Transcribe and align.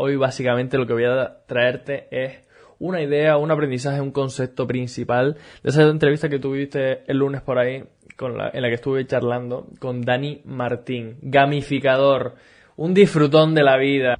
Hoy 0.00 0.14
básicamente 0.14 0.78
lo 0.78 0.86
que 0.86 0.92
voy 0.92 1.06
a 1.06 1.38
traerte 1.48 2.06
es 2.12 2.46
una 2.78 3.02
idea, 3.02 3.36
un 3.36 3.50
aprendizaje, 3.50 4.00
un 4.00 4.12
concepto 4.12 4.64
principal 4.64 5.36
de 5.64 5.70
esa 5.70 5.82
entrevista 5.82 6.28
que 6.28 6.38
tuviste 6.38 7.02
el 7.10 7.18
lunes 7.18 7.42
por 7.42 7.58
ahí, 7.58 7.82
en 8.20 8.62
la 8.62 8.68
que 8.68 8.74
estuve 8.74 9.04
charlando 9.08 9.66
con 9.80 10.02
Dani 10.02 10.42
Martín, 10.44 11.16
gamificador, 11.20 12.36
un 12.76 12.94
disfrutón 12.94 13.56
de 13.56 13.64
la 13.64 13.76
vida. 13.76 14.14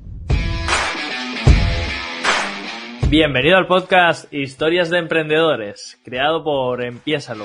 Bienvenido 3.08 3.56
al 3.56 3.68
podcast 3.68 4.34
Historias 4.34 4.90
de 4.90 4.98
Emprendedores, 4.98 5.96
creado 6.02 6.42
por 6.42 6.84
Empiésalo. 6.84 7.44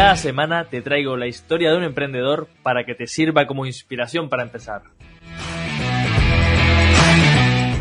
Cada 0.00 0.16
semana 0.16 0.64
te 0.64 0.80
traigo 0.80 1.14
la 1.18 1.26
historia 1.26 1.70
de 1.70 1.76
un 1.76 1.84
emprendedor 1.84 2.48
para 2.62 2.84
que 2.84 2.94
te 2.94 3.06
sirva 3.06 3.46
como 3.46 3.66
inspiración 3.66 4.30
para 4.30 4.44
empezar. 4.44 4.80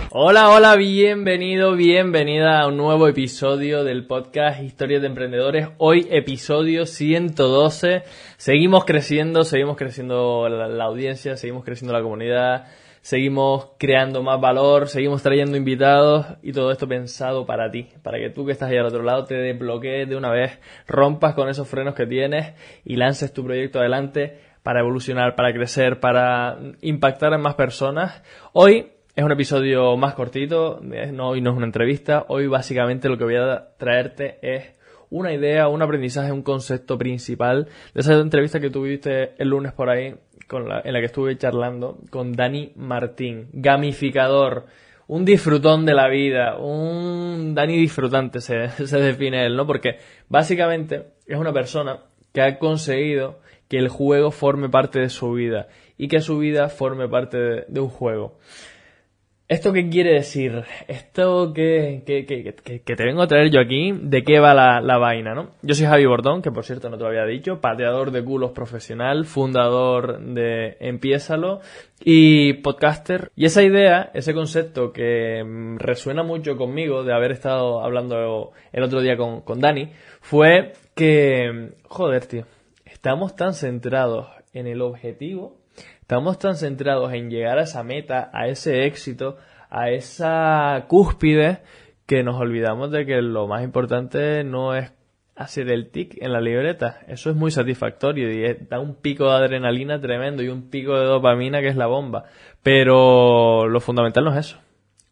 Hola, 0.10 0.50
hola, 0.50 0.76
bienvenido, 0.76 1.78
bienvenida 1.78 2.60
a 2.60 2.68
un 2.68 2.76
nuevo 2.76 3.08
episodio 3.08 3.86
del 3.86 4.06
podcast 4.06 4.62
Historias 4.62 5.00
de 5.00 5.08
Emprendedores. 5.08 5.70
Hoy 5.78 6.10
episodio 6.12 6.86
112. 6.86 8.04
Seguimos 8.36 8.84
creciendo, 8.84 9.46
seguimos 9.46 9.78
creciendo 9.78 10.50
la, 10.50 10.68
la 10.68 10.84
audiencia, 10.84 11.38
seguimos 11.38 11.64
creciendo 11.64 11.94
la 11.94 12.04
comunidad 12.04 12.68
seguimos 13.02 13.72
creando 13.78 14.24
más 14.24 14.40
valor, 14.40 14.88
seguimos 14.88 15.24
trayendo 15.24 15.58
invitados 15.58 16.26
y 16.42 16.52
todo 16.52 16.72
esto 16.72 16.88
pensado 16.88 17.46
para 17.46 17.72
ti, 17.72 17.90
para 18.04 18.18
que 18.18 18.30
tú 18.30 18.46
que 18.46 18.52
estás 18.52 18.70
ahí 18.70 18.78
al 18.78 18.86
otro 18.86 19.04
lado 19.04 19.26
te 19.26 19.36
desbloquees 19.36 20.10
de 20.10 20.16
una 20.16 20.32
vez, 20.32 20.60
rompas 20.88 21.34
con 21.34 21.50
esos 21.50 21.68
frenos 21.68 21.96
que 21.96 22.06
tienes 22.06 22.54
y 22.84 22.96
lances 22.96 23.34
tu 23.34 23.44
proyecto 23.44 23.80
adelante 23.80 24.40
para 24.64 24.82
evolucionar, 24.82 25.36
para 25.36 25.54
crecer, 25.54 26.00
para 26.00 26.58
impactar 26.82 27.34
en 27.34 27.42
más 27.42 27.56
personas. 27.56 28.22
Hoy 28.54 28.92
es 29.16 29.24
un 29.24 29.32
episodio 29.32 29.98
más 29.98 30.14
cortito, 30.14 30.80
no, 30.82 31.30
hoy 31.30 31.42
no 31.42 31.52
es 31.52 31.58
una 31.58 31.66
entrevista, 31.66 32.26
hoy 32.28 32.48
básicamente 32.48 33.10
lo 33.10 33.18
que 33.18 33.24
voy 33.24 33.36
a 33.36 33.70
traerte 33.78 34.38
es 34.42 34.80
una 35.10 35.34
idea, 35.34 35.68
un 35.68 35.82
aprendizaje, 35.82 36.32
un 36.32 36.44
concepto 36.44 36.98
principal 36.98 37.68
de 37.94 38.02
esa 38.02 38.14
entrevista 38.14 38.60
que 38.60 38.70
tuviste 38.70 39.34
el 39.42 39.50
lunes 39.50 39.74
por 39.74 39.90
ahí 39.90 40.16
en 40.58 40.94
la 40.94 41.00
que 41.00 41.06
estuve 41.06 41.38
charlando 41.38 42.00
con 42.10 42.34
Dani 42.34 42.74
Martín, 42.76 43.50
gamificador, 43.54 44.66
un 45.08 45.26
disfrutón 45.26 45.86
de 45.86 45.94
la 45.94 46.08
vida, 46.08 46.58
un 46.58 47.54
Dani 47.56 47.78
disfrutante 47.78 48.42
se, 48.42 48.54
define 49.00 49.46
él, 49.46 49.56
¿no? 49.56 49.66
Porque 49.66 49.98
básicamente 50.28 51.08
es 51.26 51.38
una 51.38 51.52
persona 51.52 52.00
que 52.32 52.42
ha 52.42 52.60
conseguido 52.60 53.40
que 53.68 53.78
el 53.78 53.90
juego 53.90 54.32
forme 54.32 54.70
parte 54.70 55.00
de 55.00 55.10
su 55.10 55.34
vida 55.34 55.68
y 55.98 56.08
que 56.08 56.22
su 56.22 56.38
vida 56.38 56.70
forme 56.70 57.08
parte 57.08 57.38
de 57.68 57.80
un 57.80 57.90
juego. 57.90 58.38
¿Esto 59.50 59.74
qué 59.74 59.90
quiere 59.90 60.14
decir? 60.14 60.64
Esto 60.88 61.54
que, 61.56 62.04
que, 62.06 62.24
que, 62.28 62.54
que, 62.54 62.96
te 62.96 63.04
vengo 63.04 63.24
a 63.24 63.28
traer 63.28 63.50
yo 63.50 63.60
aquí, 63.60 63.92
¿de 64.00 64.24
qué 64.24 64.40
va 64.40 64.54
la, 64.54 64.80
la, 64.80 65.00
vaina, 65.00 65.34
no? 65.34 65.50
Yo 65.64 65.74
soy 65.74 65.88
Javi 65.88 66.06
Bordón, 66.06 66.44
que 66.44 66.52
por 66.52 66.66
cierto 66.66 66.88
no 66.88 66.98
te 66.98 67.04
lo 67.04 67.10
había 67.10 67.26
dicho, 67.26 67.60
pateador 67.60 68.12
de 68.12 68.24
culos 68.24 68.52
profesional, 68.52 69.26
fundador 69.26 70.20
de 70.22 70.78
Empiésalo 70.80 71.62
y 72.00 72.62
podcaster. 72.62 73.32
Y 73.36 73.46
esa 73.46 73.64
idea, 73.64 74.12
ese 74.14 74.36
concepto 74.36 74.94
que 74.94 75.44
mm, 75.44 75.78
resuena 75.78 76.22
mucho 76.22 76.56
conmigo 76.56 77.04
de 77.04 77.16
haber 77.16 77.32
estado 77.32 77.84
hablando 77.84 78.54
el 78.72 78.84
otro 78.84 79.02
día 79.02 79.18
con, 79.18 79.42
con 79.42 79.60
Dani, 79.60 79.90
fue 80.22 80.74
que, 80.94 81.72
joder, 81.86 82.28
tío, 82.28 82.46
estamos 82.86 83.36
tan 83.36 83.56
centrados 83.56 84.28
en 84.54 84.68
el 84.68 84.84
objetivo 84.84 85.59
Estamos 86.10 86.40
tan 86.40 86.56
centrados 86.56 87.14
en 87.14 87.30
llegar 87.30 87.60
a 87.60 87.66
esa 87.66 87.84
meta, 87.84 88.32
a 88.34 88.48
ese 88.48 88.88
éxito, 88.88 89.38
a 89.70 89.92
esa 89.92 90.86
cúspide, 90.88 91.60
que 92.08 92.24
nos 92.24 92.42
olvidamos 92.42 92.90
de 92.90 93.06
que 93.06 93.22
lo 93.22 93.46
más 93.46 93.64
importante 93.64 94.44
no 94.44 94.74
es 94.74 94.92
hacer 95.36 95.70
el 95.70 95.92
tic 95.92 96.18
en 96.20 96.34
la 96.34 96.42
libreta. 96.42 97.02
Eso 97.08 97.30
es 97.30 97.36
muy 97.36 97.52
satisfactorio 97.52 98.32
y 98.32 98.58
da 98.68 98.80
un 98.80 98.96
pico 98.96 99.26
de 99.30 99.36
adrenalina 99.36 100.02
tremendo 100.02 100.42
y 100.42 100.48
un 100.48 100.72
pico 100.72 100.98
de 100.98 101.06
dopamina 101.06 101.62
que 101.62 101.68
es 101.68 101.76
la 101.76 101.86
bomba. 101.86 102.24
Pero 102.64 103.68
lo 103.68 103.80
fundamental 103.80 104.26
no 104.26 104.32
es 104.32 104.48
eso. 104.48 104.58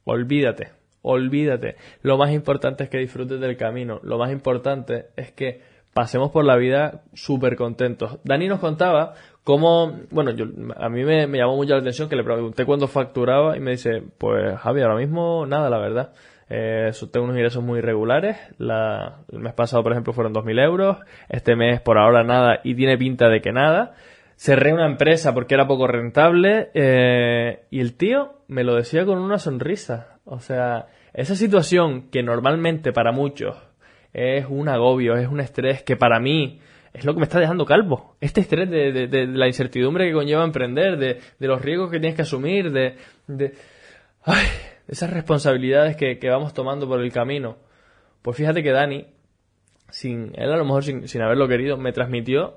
Olvídate, 0.03 0.69
olvídate. 1.03 1.75
Lo 2.01 2.17
más 2.17 2.31
importante 2.31 2.85
es 2.85 2.89
que 2.89 2.97
disfrutes 2.97 3.39
del 3.39 3.55
camino. 3.55 3.99
Lo 4.01 4.17
más 4.17 4.31
importante 4.31 5.09
es 5.15 5.31
que 5.31 5.61
pasemos 5.97 6.29
por 6.29 6.45
la 6.45 6.55
vida 6.57 7.01
súper 7.15 7.55
contentos. 7.55 8.19
Dani 8.23 8.47
nos 8.47 8.59
contaba 8.59 9.15
cómo, 9.43 10.01
bueno, 10.11 10.29
yo, 10.29 10.45
a 10.75 10.89
mí 10.89 11.03
me, 11.03 11.25
llamó 11.27 11.55
mucho 11.55 11.73
la 11.73 11.79
atención 11.79 12.07
que 12.07 12.15
le 12.15 12.23
pregunté 12.23 12.65
cuándo 12.65 12.87
facturaba 12.87 13.57
y 13.57 13.61
me 13.61 13.71
dice, 13.71 14.03
pues 14.19 14.59
Javi, 14.59 14.83
ahora 14.83 14.97
mismo 14.97 15.47
nada, 15.47 15.71
la 15.71 15.79
verdad. 15.79 16.13
Eh, 16.51 16.91
tengo 17.11 17.23
unos 17.23 17.35
ingresos 17.35 17.63
muy 17.63 17.79
irregulares. 17.79 18.37
La, 18.59 19.21
el 19.31 19.39
mes 19.39 19.55
pasado, 19.55 19.81
por 19.81 19.91
ejemplo, 19.91 20.13
fueron 20.13 20.35
2.000 20.35 20.63
euros. 20.63 20.97
Este 21.29 21.55
mes, 21.55 21.81
por 21.81 21.97
ahora, 21.97 22.23
nada 22.23 22.59
y 22.63 22.75
tiene 22.75 22.95
pinta 22.99 23.27
de 23.27 23.41
que 23.41 23.51
nada. 23.51 23.95
Cerré 24.35 24.73
una 24.73 24.85
empresa 24.85 25.33
porque 25.33 25.55
era 25.55 25.65
poco 25.65 25.87
rentable 25.87 26.69
eh, 26.75 27.63
y 27.71 27.79
el 27.79 27.97
tío 27.97 28.33
me 28.47 28.63
lo 28.63 28.75
decía 28.75 29.03
con 29.03 29.17
una 29.17 29.39
sonrisa. 29.39 30.19
O 30.25 30.41
sea, 30.41 30.89
esa 31.15 31.33
situación 31.33 32.11
que 32.11 32.21
normalmente 32.21 32.93
para 32.93 33.11
muchos 33.11 33.66
es 34.17 34.47
un 34.49 34.67
agobio, 34.67 35.15
es 35.15 35.27
un 35.27 35.39
estrés 35.39 35.83
que 35.83 35.95
para 35.95 36.19
mí 36.19 36.59
es 36.91 37.05
lo 37.05 37.13
que 37.13 37.19
me 37.19 37.25
está 37.25 37.39
dejando 37.39 37.65
calvo. 37.65 38.15
Este 38.19 38.41
estrés 38.41 38.67
de, 38.67 39.27
la 39.27 39.45
incertidumbre 39.45 40.07
que 40.07 40.13
conlleva 40.13 40.43
emprender, 40.43 40.97
de, 40.97 41.47
los 41.47 41.61
riesgos 41.61 41.91
que 41.91 41.99
tienes 41.99 42.15
que 42.15 42.23
asumir, 42.23 42.71
de, 42.71 42.95
esas 44.87 45.09
responsabilidades 45.11 45.95
que, 45.95 46.17
vamos 46.29 46.55
tomando 46.55 46.87
por 46.87 46.99
el 46.99 47.11
camino. 47.11 47.57
Pues 48.23 48.35
fíjate 48.35 48.63
que 48.63 48.71
Dani, 48.71 49.05
sin 49.91 50.31
él 50.33 50.51
a 50.51 50.57
lo 50.57 50.65
mejor 50.65 50.83
sin, 50.83 51.07
sin 51.07 51.21
haberlo 51.21 51.47
querido, 51.47 51.77
me 51.77 51.93
transmitió 51.93 52.55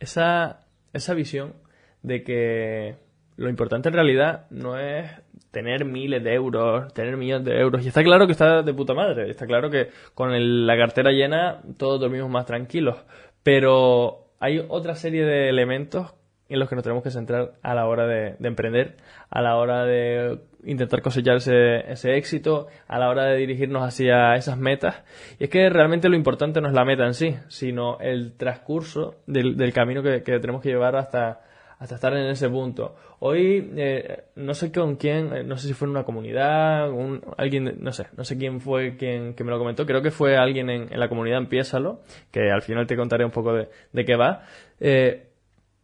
esa, 0.00 0.66
esa 0.92 1.14
visión 1.14 1.54
de 2.02 2.24
que 2.24 2.96
lo 3.36 3.48
importante 3.48 3.88
en 3.88 3.94
realidad 3.94 4.46
no 4.50 4.78
es 4.78 5.10
tener 5.50 5.84
miles 5.84 6.22
de 6.22 6.34
euros, 6.34 6.92
tener 6.92 7.16
millones 7.16 7.44
de 7.46 7.58
euros. 7.58 7.84
Y 7.84 7.88
está 7.88 8.02
claro 8.02 8.26
que 8.26 8.32
está 8.32 8.62
de 8.62 8.74
puta 8.74 8.94
madre. 8.94 9.30
Está 9.30 9.46
claro 9.46 9.70
que 9.70 9.88
con 10.14 10.66
la 10.66 10.76
cartera 10.76 11.12
llena 11.12 11.62
todos 11.78 12.00
dormimos 12.00 12.30
más 12.30 12.46
tranquilos. 12.46 12.96
Pero 13.42 14.32
hay 14.40 14.64
otra 14.68 14.94
serie 14.94 15.24
de 15.24 15.48
elementos 15.48 16.14
en 16.48 16.60
los 16.60 16.68
que 16.68 16.76
nos 16.76 16.84
tenemos 16.84 17.02
que 17.02 17.10
centrar 17.10 17.54
a 17.62 17.74
la 17.74 17.86
hora 17.86 18.06
de, 18.06 18.36
emprender, 18.40 18.96
a 19.30 19.42
la 19.42 19.56
hora 19.56 19.84
de 19.84 20.38
intentar 20.64 21.02
cosechar 21.02 21.36
ese, 21.36 22.16
éxito, 22.16 22.68
a 22.86 22.98
la 22.98 23.08
hora 23.08 23.24
de 23.24 23.36
dirigirnos 23.36 23.82
hacia 23.82 24.36
esas 24.36 24.56
metas. 24.56 25.02
Y 25.38 25.44
es 25.44 25.50
que 25.50 25.68
realmente 25.70 26.08
lo 26.08 26.16
importante 26.16 26.60
no 26.60 26.68
es 26.68 26.74
la 26.74 26.84
meta 26.84 27.04
en 27.04 27.14
sí, 27.14 27.36
sino 27.48 27.98
el 27.98 28.36
transcurso 28.36 29.16
del, 29.26 29.72
camino 29.72 30.02
que 30.02 30.20
tenemos 30.20 30.62
que 30.62 30.68
llevar 30.68 30.96
hasta, 30.96 31.40
hasta 31.78 31.96
estar 31.96 32.14
en 32.14 32.26
ese 32.26 32.48
punto. 32.48 32.96
Hoy 33.18 33.72
eh, 33.76 34.24
no 34.36 34.54
sé 34.54 34.72
con 34.72 34.96
quién, 34.96 35.32
eh, 35.34 35.44
no 35.44 35.56
sé 35.56 35.68
si 35.68 35.74
fue 35.74 35.86
en 35.86 35.90
una 35.90 36.04
comunidad, 36.04 36.90
un, 36.90 37.22
alguien, 37.36 37.76
no 37.80 37.92
sé, 37.92 38.06
no 38.16 38.24
sé 38.24 38.38
quién 38.38 38.60
fue 38.60 38.96
quien 38.96 39.34
que 39.34 39.44
me 39.44 39.50
lo 39.50 39.58
comentó, 39.58 39.84
creo 39.84 40.02
que 40.02 40.10
fue 40.10 40.36
alguien 40.36 40.70
en, 40.70 40.92
en 40.92 41.00
la 41.00 41.08
comunidad 41.08 41.38
Empiésalo, 41.38 42.00
que 42.30 42.50
al 42.50 42.62
final 42.62 42.86
te 42.86 42.96
contaré 42.96 43.24
un 43.24 43.30
poco 43.30 43.52
de, 43.52 43.68
de 43.92 44.04
qué 44.04 44.16
va. 44.16 44.44
Eh, 44.80 45.26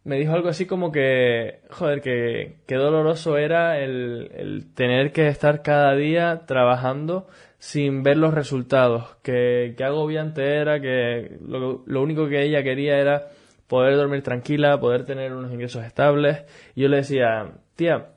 me 0.03 0.17
dijo 0.17 0.33
algo 0.33 0.49
así 0.49 0.65
como 0.65 0.91
que, 0.91 1.61
joder, 1.69 2.01
que, 2.01 2.57
que 2.67 2.75
doloroso 2.75 3.37
era 3.37 3.79
el, 3.79 4.31
el, 4.35 4.73
tener 4.73 5.13
que 5.13 5.27
estar 5.27 5.61
cada 5.61 5.95
día 5.95 6.41
trabajando 6.45 7.27
sin 7.57 8.03
ver 8.03 8.17
los 8.17 8.33
resultados, 8.33 9.15
que, 9.23 9.75
que 9.77 9.83
agobiante 9.85 10.57
era, 10.57 10.81
que 10.81 11.37
lo, 11.47 11.83
lo 11.85 12.01
único 12.01 12.27
que 12.27 12.43
ella 12.43 12.63
quería 12.63 12.97
era 12.99 13.29
poder 13.73 13.95
dormir 13.95 14.21
tranquila, 14.21 14.79
poder 14.79 15.03
tener 15.03 15.33
unos 15.33 15.51
ingresos 15.51 15.83
estables. 15.83 16.45
Y 16.75 16.83
yo 16.83 16.89
le 16.89 16.97
decía, 16.97 17.53
tía, 17.75 18.09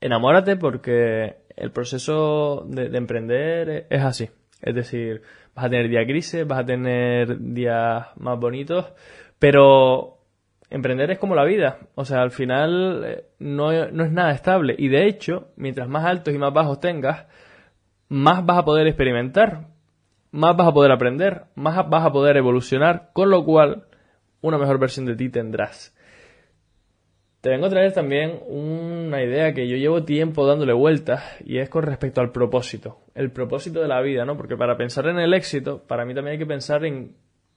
enamórate 0.00 0.56
porque 0.56 1.36
el 1.56 1.72
proceso 1.72 2.64
de, 2.66 2.86
emprender 2.96 3.86
es 3.90 4.02
así. 4.02 4.30
Es 4.62 4.74
decir, 4.74 5.20
vas 5.54 5.66
a 5.66 5.68
tener 5.68 5.90
días 5.90 6.06
grises, 6.06 6.46
vas 6.46 6.60
a 6.60 6.64
tener 6.64 7.38
días 7.38 8.06
más 8.16 8.40
bonitos, 8.40 8.94
pero 9.38 10.20
emprender 10.70 11.10
es 11.10 11.18
como 11.18 11.34
la 11.34 11.44
vida. 11.44 11.80
O 11.94 12.06
sea, 12.06 12.22
al 12.22 12.30
final 12.30 13.04
eh, 13.04 13.24
no, 13.38 13.90
no 13.90 14.04
es 14.04 14.10
nada 14.10 14.32
estable. 14.32 14.74
Y 14.78 14.88
de 14.88 15.06
hecho, 15.06 15.48
mientras 15.56 15.86
más 15.86 16.06
altos 16.06 16.32
y 16.32 16.38
más 16.38 16.54
bajos 16.54 16.80
tengas, 16.80 17.26
más 18.08 18.46
vas 18.46 18.60
a 18.60 18.64
poder 18.64 18.86
experimentar, 18.86 19.66
más 20.30 20.56
vas 20.56 20.68
a 20.68 20.72
poder 20.72 20.92
aprender, 20.92 21.44
más 21.56 21.86
vas 21.90 22.06
a 22.06 22.12
poder 22.12 22.38
evolucionar, 22.38 23.10
con 23.12 23.28
lo 23.28 23.44
cual 23.44 23.84
una 24.40 24.58
mejor 24.58 24.78
versión 24.78 25.06
de 25.06 25.16
ti 25.16 25.28
tendrás. 25.28 25.94
Te 27.40 27.50
vengo 27.50 27.66
a 27.66 27.70
traer 27.70 27.92
también 27.92 28.40
una 28.48 29.22
idea 29.22 29.52
que 29.52 29.68
yo 29.68 29.76
llevo 29.76 30.04
tiempo 30.04 30.46
dándole 30.46 30.72
vueltas 30.72 31.22
y 31.44 31.58
es 31.58 31.68
con 31.68 31.84
respecto 31.84 32.20
al 32.20 32.32
propósito. 32.32 32.98
El 33.14 33.30
propósito 33.30 33.80
de 33.80 33.88
la 33.88 34.00
vida, 34.00 34.24
¿no? 34.24 34.36
Porque 34.36 34.56
para 34.56 34.76
pensar 34.76 35.06
en 35.06 35.18
el 35.18 35.32
éxito, 35.32 35.84
para 35.86 36.04
mí 36.04 36.14
también 36.14 36.32
hay 36.32 36.38
que 36.38 36.46
pensar 36.46 36.84
en 36.84 37.14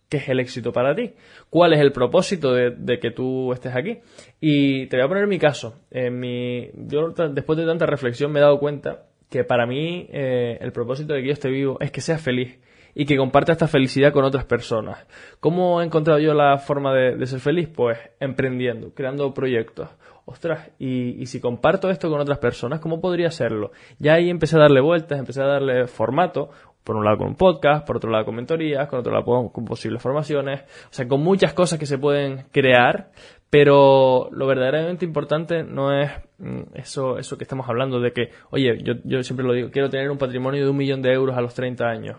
¿Qué 0.10 0.18
es 0.18 0.28
el 0.28 0.40
éxito 0.40 0.74
para 0.74 0.96
ti? 0.96 1.14
¿Cuál 1.52 1.74
es 1.74 1.80
el 1.80 1.92
propósito 1.92 2.52
de, 2.52 3.00
que 3.00 3.12
tú 3.12 3.54
estés 3.54 3.76
aquí? 3.76 4.00
Y 4.42 4.88
te 4.88 4.98
voy 4.98 5.06
a 5.06 5.08
poner 5.08 5.28
mi 5.28 5.38
caso. 5.38 5.82
En 5.92 6.20
mi, 6.20 6.72
yo 6.74 7.10
después 7.32 7.58
de 7.60 7.66
tanta 7.68 7.86
reflexión 7.86 8.32
me 8.32 8.40
he 8.40 8.42
dado 8.42 8.60
cuenta 8.60 9.04
que 9.30 9.44
para 9.44 9.66
mí 9.66 10.08
eh, 10.12 10.58
el 10.62 10.72
propósito 10.72 11.14
de 11.14 11.22
que 11.22 11.28
yo 11.28 11.34
esté 11.34 11.50
vivo 11.50 11.78
es 11.80 11.92
que 11.92 12.02
seas 12.02 12.22
feliz 12.22 12.60
y 12.96 13.06
que 13.06 13.18
comparta 13.18 13.52
esta 13.52 13.68
felicidad 13.68 14.12
con 14.12 14.26
otras 14.26 14.46
personas. 14.46 15.06
¿Cómo 15.40 15.82
he 15.82 15.86
encontrado 15.86 16.20
yo 16.20 16.34
la 16.34 16.58
forma 16.58 16.94
de, 16.94 17.26
ser 17.28 17.40
feliz? 17.40 17.70
Pues 17.74 17.98
emprendiendo, 18.20 18.94
creando 18.94 19.34
proyectos. 19.34 19.90
Ostras, 20.26 20.70
y, 20.78 21.20
y, 21.20 21.26
si 21.26 21.40
comparto 21.40 21.90
esto 21.90 22.08
con 22.10 22.20
otras 22.20 22.38
personas, 22.38 22.80
¿cómo 22.80 23.02
podría 23.02 23.30
hacerlo? 23.30 23.72
Ya 23.98 24.14
ahí 24.14 24.30
empecé 24.30 24.58
a 24.58 24.60
darle 24.60 24.80
vueltas, 24.80 25.18
empecé 25.18 25.42
a 25.42 25.48
darle 25.48 25.88
formato 25.88 26.52
por 26.84 26.96
un 26.96 27.06
lado 27.06 27.18
con 27.18 27.28
un 27.28 27.36
podcast, 27.36 27.86
por 27.86 27.98
otro 27.98 28.10
lado 28.10 28.26
con 28.26 28.36
mentorías, 28.36 28.88
con 28.88 29.00
otro 29.00 29.14
lado 29.14 29.52
con 29.52 29.66
posibles 29.66 30.02
formaciones, 30.02 30.62
o 30.62 30.94
sea, 30.94 31.08
con 31.08 31.22
muchas 31.22 31.54
cosas 31.54 31.78
que 31.80 31.86
se 31.86 31.98
pueden 31.98 32.46
crear, 32.52 33.12
pero 33.50 34.30
lo 34.32 34.48
verdaderamente 34.48 35.06
importante 35.06 35.64
no 35.64 35.92
es 35.92 36.12
mm, 36.38 36.76
eso, 36.76 37.18
eso 37.18 37.38
que 37.38 37.44
estamos 37.44 37.68
hablando 37.68 38.00
de 38.00 38.12
que, 38.12 38.30
oye, 38.52 38.78
yo, 38.84 38.94
yo 39.04 39.24
siempre 39.24 39.46
lo 39.46 39.54
digo, 39.54 39.72
quiero 39.72 39.90
tener 39.90 40.12
un 40.12 40.18
patrimonio 40.18 40.64
de 40.64 40.70
un 40.70 40.78
millón 40.78 41.02
de 41.02 41.14
euros 41.14 41.38
a 41.38 41.42
los 41.42 41.54
30 41.54 41.86
años. 41.86 42.18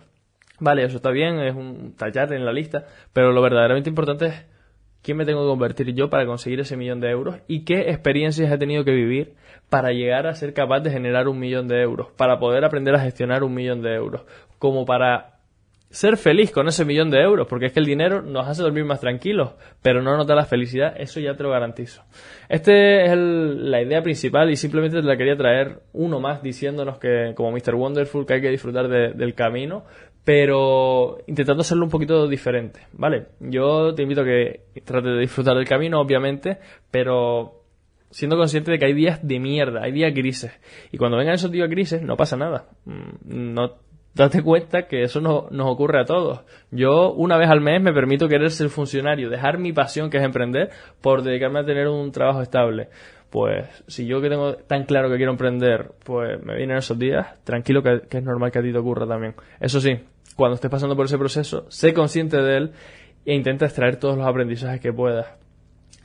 Vale, 0.58 0.84
eso 0.84 0.96
está 0.96 1.10
bien, 1.10 1.40
es 1.40 1.54
un 1.54 1.94
tallar 1.96 2.32
en 2.32 2.44
la 2.44 2.52
lista, 2.52 2.84
pero 3.12 3.32
lo 3.32 3.40
verdaderamente 3.40 3.88
importante 3.88 4.26
es 4.26 4.46
quién 5.02 5.16
me 5.16 5.24
tengo 5.24 5.42
que 5.42 5.48
convertir 5.48 5.94
yo 5.94 6.10
para 6.10 6.26
conseguir 6.26 6.60
ese 6.60 6.76
millón 6.76 7.00
de 7.00 7.10
euros 7.10 7.36
y 7.48 7.64
qué 7.64 7.90
experiencias 7.90 8.52
he 8.52 8.58
tenido 8.58 8.84
que 8.84 8.92
vivir 8.92 9.34
para 9.70 9.92
llegar 9.92 10.26
a 10.26 10.34
ser 10.34 10.52
capaz 10.52 10.80
de 10.80 10.90
generar 10.90 11.28
un 11.28 11.38
millón 11.38 11.68
de 11.68 11.80
euros, 11.80 12.08
para 12.16 12.38
poder 12.38 12.64
aprender 12.64 12.94
a 12.94 13.00
gestionar 13.00 13.42
un 13.42 13.54
millón 13.54 13.82
de 13.82 13.94
euros, 13.94 14.22
como 14.60 14.84
para 14.84 15.40
ser 15.90 16.16
feliz 16.16 16.52
con 16.52 16.68
ese 16.68 16.84
millón 16.84 17.10
de 17.10 17.20
euros, 17.20 17.48
porque 17.48 17.66
es 17.66 17.72
que 17.72 17.80
el 17.80 17.86
dinero 17.86 18.22
nos 18.22 18.46
hace 18.46 18.62
dormir 18.62 18.84
más 18.84 19.00
tranquilos, 19.00 19.54
pero 19.82 20.02
no 20.02 20.16
nos 20.16 20.28
la 20.28 20.44
felicidad, 20.44 20.94
eso 20.96 21.18
ya 21.18 21.34
te 21.34 21.42
lo 21.42 21.50
garantizo. 21.50 22.04
Esta 22.48 22.72
es 22.72 23.16
la 23.16 23.82
idea 23.82 24.00
principal 24.00 24.50
y 24.50 24.56
simplemente 24.56 25.00
te 25.00 25.06
la 25.06 25.16
quería 25.16 25.36
traer 25.36 25.80
uno 25.92 26.20
más 26.20 26.42
diciéndonos 26.42 26.98
que, 26.98 27.32
como 27.34 27.50
Mr. 27.50 27.74
Wonderful, 27.74 28.24
que 28.24 28.34
hay 28.34 28.40
que 28.40 28.50
disfrutar 28.50 28.88
del 28.88 29.34
camino, 29.34 29.84
pero 30.24 31.18
intentando 31.26 31.62
hacerlo 31.62 31.84
un 31.84 31.90
poquito 31.90 32.28
diferente, 32.28 32.86
¿vale? 32.92 33.26
Yo 33.40 33.92
te 33.94 34.02
invito 34.02 34.20
a 34.20 34.24
que 34.24 34.66
trates 34.84 35.12
de 35.12 35.18
disfrutar 35.18 35.56
del 35.56 35.66
camino, 35.66 36.00
obviamente, 36.00 36.58
pero 36.92 37.64
siendo 38.10 38.36
consciente 38.36 38.70
de 38.70 38.78
que 38.78 38.84
hay 38.84 38.92
días 38.92 39.26
de 39.26 39.40
mierda, 39.40 39.82
hay 39.82 39.90
días 39.90 40.14
grises. 40.14 40.52
Y 40.92 40.98
cuando 40.98 41.16
vengan 41.16 41.34
esos 41.34 41.50
días 41.50 41.68
grises, 41.68 42.02
no 42.02 42.16
pasa 42.16 42.36
nada. 42.36 42.66
Mm, 42.84 43.54
no 43.54 43.89
date 44.14 44.42
cuenta 44.42 44.86
que 44.86 45.02
eso 45.02 45.20
no, 45.20 45.48
nos 45.50 45.68
ocurre 45.68 46.00
a 46.00 46.04
todos. 46.04 46.40
Yo 46.70 47.12
una 47.12 47.36
vez 47.36 47.48
al 47.48 47.60
mes 47.60 47.80
me 47.80 47.92
permito 47.92 48.28
querer 48.28 48.50
ser 48.50 48.68
funcionario, 48.68 49.30
dejar 49.30 49.58
mi 49.58 49.72
pasión 49.72 50.10
que 50.10 50.18
es 50.18 50.24
emprender 50.24 50.70
por 51.00 51.22
dedicarme 51.22 51.60
a 51.60 51.64
tener 51.64 51.88
un 51.88 52.10
trabajo 52.12 52.42
estable. 52.42 52.88
Pues 53.30 53.68
si 53.86 54.06
yo 54.06 54.20
que 54.20 54.28
tengo 54.28 54.54
tan 54.54 54.84
claro 54.84 55.08
que 55.08 55.16
quiero 55.16 55.30
emprender, 55.30 55.92
pues 56.04 56.42
me 56.44 56.56
vienen 56.56 56.78
esos 56.78 56.98
días, 56.98 57.28
tranquilo 57.44 57.82
que, 57.82 58.02
es 58.10 58.24
normal 58.24 58.50
que 58.50 58.58
a 58.58 58.62
ti 58.62 58.72
te 58.72 58.78
ocurra 58.78 59.06
también. 59.06 59.34
Eso 59.60 59.80
sí, 59.80 60.00
cuando 60.34 60.56
estés 60.56 60.70
pasando 60.70 60.96
por 60.96 61.06
ese 61.06 61.16
proceso, 61.16 61.66
sé 61.70 61.94
consciente 61.94 62.36
de 62.38 62.56
él 62.56 62.72
e 63.24 63.34
intenta 63.34 63.66
extraer 63.66 63.96
todos 63.96 64.18
los 64.18 64.26
aprendizajes 64.26 64.80
que 64.80 64.92
puedas. 64.92 65.28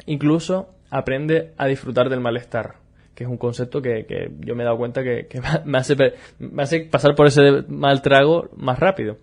Incluso 0.06 0.70
aprende 0.92 1.54
a 1.58 1.66
disfrutar 1.66 2.10
del 2.10 2.20
malestar, 2.20 2.76
que 3.16 3.24
es 3.24 3.30
un 3.30 3.38
concepto 3.38 3.82
que, 3.82 4.32
yo 4.40 4.56
me 4.56 4.64
he 4.64 4.66
dado 4.66 4.78
cuenta 4.78 5.02
que, 5.04 5.28
me, 5.66 5.78
hace, 5.78 5.96
me 6.38 6.64
hace 6.64 6.82
pasar 6.82 7.16
por 7.16 7.28
ese 7.28 7.64
mal 7.68 8.02
trago 8.02 8.50
más 8.56 8.78
rápido. 8.78 9.18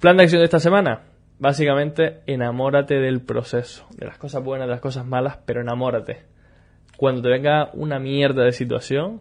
Plan 0.00 0.16
de 0.16 0.24
acción 0.24 0.40
de 0.40 0.46
esta 0.46 0.60
semana. 0.60 1.02
Básicamente, 1.38 2.20
enamórate 2.26 2.94
del 2.94 3.20
proceso, 3.20 3.86
de 3.96 4.06
las 4.06 4.16
cosas 4.16 4.42
buenas, 4.42 4.66
de 4.66 4.72
las 4.72 4.80
cosas 4.80 5.06
malas, 5.06 5.38
pero 5.44 5.60
enamórate 5.60 6.24
cuando 6.96 7.22
te 7.22 7.28
venga 7.28 7.70
una 7.74 7.98
mierda 7.98 8.44
de 8.44 8.52
situación, 8.52 9.20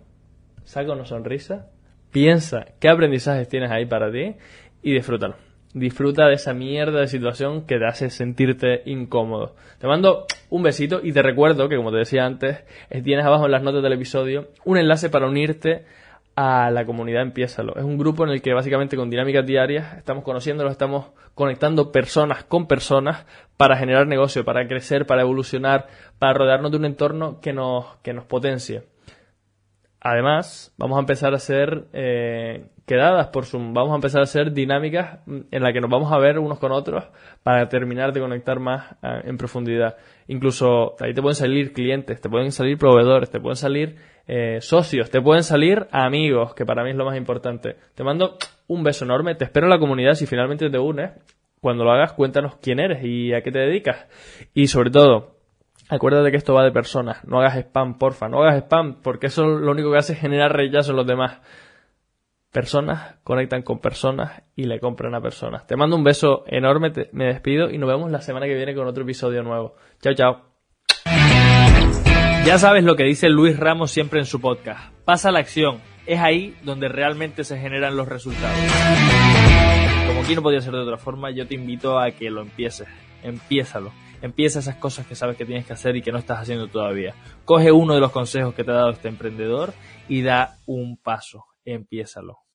saca 0.63 0.94
una 0.94 1.06
sonrisa, 1.06 1.68
piensa 2.12 2.66
qué 2.80 2.89
aprendizajes 2.89 3.48
tienes 3.50 3.71
ahí 3.71 3.86
para 3.86 4.12
ti 4.12 4.36
y 4.81 4.94
disfrútalo. 4.94 5.36
Disfruta 5.75 6.27
de 6.27 6.36
esa 6.36 6.54
mierda 6.54 7.01
de 7.01 7.07
situación 7.10 7.66
que 7.66 7.77
te 7.77 7.86
hace 7.86 8.10
sentirte 8.10 8.81
incómodo. 8.86 9.56
Te 9.77 9.88
mando 9.88 10.25
un 10.50 10.63
besito 10.63 11.01
y 11.04 11.12
te 11.12 11.22
recuerdo 11.22 11.68
que, 11.68 11.75
como 11.75 11.92
te 11.92 11.98
decía 11.98 12.25
antes, 12.25 12.63
tienes 13.04 13.25
abajo 13.25 13.44
en 13.44 13.51
las 13.51 13.62
notas 13.62 13.83
del 13.83 13.92
episodio 13.92 14.48
un 14.63 14.77
enlace 14.77 15.10
para 15.10 15.27
unirte 15.27 15.83
a 16.38 16.72
la 16.72 16.86
comunidad 16.86 17.24
Empiézalo. 17.24 17.75
Es 17.75 17.83
un 17.83 17.98
grupo 17.98 18.24
en 18.24 18.30
el 18.30 18.42
que 18.42 18.54
básicamente 18.54 18.95
con 18.95 19.10
dinámicas 19.10 19.45
diarias 19.45 19.98
estamos 19.98 20.24
conociéndolo, 20.24 20.69
estamos 20.69 21.07
conectando 21.33 21.92
personas 21.92 22.45
con 22.45 22.68
personas 22.68 23.25
para 23.57 23.75
generar 23.75 24.07
negocio, 24.07 24.45
para 24.45 24.66
crecer, 24.69 25.06
para 25.06 25.24
evolucionar, 25.24 25.88
para 26.19 26.36
rodearnos 26.36 26.71
de 26.71 26.78
un 26.78 26.86
entorno 26.86 27.42
que 27.42 27.51
nos, 27.51 27.98
que 28.01 28.13
nos 28.13 28.24
potencie. 28.24 28.83
Además, 30.07 30.72
vamos 30.78 30.98
a 30.98 31.00
empezar 31.00 31.34
a 31.34 31.38
hacer 31.38 31.86
eh, 31.92 32.68
quedadas 32.86 33.30
por 33.30 33.46
Zoom, 33.46 33.74
vamos 33.74 33.94
a 33.94 33.96
empezar 33.96 34.22
a 34.22 34.25
hacer 34.25 34.52
dinámicas 34.52 35.18
en 35.25 35.63
las 35.63 35.74
que 35.74 35.81
nos 35.81 35.90
vamos 35.90 36.13
a 36.13 36.19
ver 36.19 36.38
unos 36.38 36.60
con 36.60 36.72
otros 36.72 37.06
para 37.42 37.68
terminar 37.69 38.13
de 38.13 38.19
conectar 38.19 38.60
más 38.60 38.92
eh, 39.02 39.22
en 39.24 39.36
profundidad. 39.38 39.96
Incluso 40.28 40.94
ahí 41.00 41.16
te 41.16 41.24
pueden 41.24 41.34
salir 41.34 41.74
clientes, 41.74 42.22
te 42.22 42.30
pueden 42.30 42.52
salir 42.52 42.78
proveedores, 42.78 43.31
te 43.31 43.40
pueden 43.40 43.56
salir 43.56 43.96
eh, 44.28 44.60
socios, 44.62 45.10
te 45.10 45.19
pueden 45.24 45.42
salir 45.42 45.88
amigos, 45.90 46.54
que 46.54 46.68
para 46.68 46.84
mí 46.84 46.92
es 46.92 46.98
lo 46.98 47.06
más 47.06 47.18
importante. 47.18 47.75
Te 47.96 48.04
mando 48.04 48.38
un 48.68 48.84
beso 48.84 49.06
enorme, 49.06 49.34
te 49.34 49.46
espero 49.46 49.66
en 49.66 49.72
la 49.72 49.80
comunidad 49.80 50.13
si 50.13 50.28
finalmente 50.28 50.69
te 50.69 50.78
unes. 50.78 51.13
Cuando 51.62 51.84
lo 51.84 51.92
hagas, 51.92 52.13
cuéntanos 52.13 52.57
quién 52.57 52.80
eres 52.80 53.04
y 53.04 53.34
a 53.34 53.42
qué 53.42 53.52
te 53.52 53.57
dedicas. 53.57 54.06
Y 54.54 54.68
sobre 54.68 54.92
todo, 54.92 55.35
Acuérdate 55.90 56.32
que 56.32 56.38
esto 56.38 56.54
va 56.54 56.64
de 56.64 56.72
personas. 56.72 57.24
No 57.26 57.40
hagas 57.40 57.58
spam, 57.58 57.98
porfa. 57.98 58.28
No 58.28 58.42
hagas 58.42 58.64
spam 58.64 59.02
porque 59.04 59.28
eso 59.28 59.46
lo 59.46 59.72
único 59.72 59.92
que 59.92 59.98
hace 59.98 60.14
es 60.14 60.20
generar 60.20 60.52
rechazo 60.54 60.92
en 60.92 60.98
los 60.98 61.08
demás. 61.08 61.40
Personas 62.52 63.18
conectan 63.24 63.62
con 63.62 63.80
personas 63.80 64.44
y 64.56 64.64
le 64.64 64.80
compran 64.80 65.14
a 65.14 65.22
personas. 65.22 65.68
Te 65.68 65.76
mando 65.76 65.96
un 65.96 66.04
beso 66.04 66.44
enorme, 66.48 66.92
me 67.12 67.26
despido 67.26 67.70
y 67.70 67.78
nos 67.78 67.90
vemos 67.90 68.10
la 68.10 68.22
semana 68.22 68.46
que 68.46 68.56
viene 68.56 68.74
con 68.74 68.88
otro 68.88 69.04
episodio 69.04 69.44
nuevo. 69.44 69.76
Chao, 70.02 70.14
chao. 70.14 70.42
Ya 72.46 72.58
sabes 72.58 72.84
lo 72.84 72.96
que 72.96 73.04
dice 73.04 73.30
Luis 73.30 73.58
Ramos 73.60 73.92
siempre 73.92 74.20
en 74.20 74.26
su 74.26 74.40
podcast. 74.40 74.94
Pasa 75.04 75.31
la 75.31 75.40
acción. 75.40 75.81
Es 76.06 76.20
ahí 76.20 76.56
donde 76.64 76.88
realmente 76.88 77.44
se 77.44 77.60
generan 77.60 77.98
los 77.98 78.08
resultados. 78.08 78.58
Como 80.08 80.22
aquí 80.22 80.34
no 80.34 80.42
podía 80.42 80.62
ser 80.62 80.74
de 80.74 80.81
otra 80.81 80.98
forma, 80.98 81.31
yo 81.31 81.48
te 81.48 81.56
invito 81.56 82.00
a 82.00 82.12
que 82.12 82.30
lo 82.30 82.42
empieces. 82.42 82.88
Empiézalo 83.22 83.92
Empieza 84.25 84.57
esas 84.57 84.77
cosas 84.77 85.06
que 85.06 85.13
sabes 85.13 85.38
que 85.38 85.45
tienes 85.45 85.68
que 85.68 85.74
hacer 85.74 85.95
y 85.95 86.01
que 86.01 86.12
no 86.12 86.18
estás 86.18 86.39
haciendo 86.39 86.68
todavía. 86.68 87.13
Coge 87.45 87.72
uno 87.72 87.94
de 87.94 88.00
los 88.00 88.12
consejos 88.12 88.56
que 88.56 88.63
te 88.63 88.72
ha 88.72 88.74
dado 88.74 88.89
este 88.89 89.07
emprendedor 89.07 89.72
y 90.10 90.24
da 90.24 90.57
un 90.66 90.97
paso. 90.97 91.45
Empiézalo. 91.64 92.40